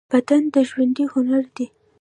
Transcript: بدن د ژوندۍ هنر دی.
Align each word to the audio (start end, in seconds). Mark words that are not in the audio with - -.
بدن 0.11 0.43
د 0.53 0.55
ژوندۍ 0.69 1.05
هنر 1.13 1.43
دی. 1.55 1.65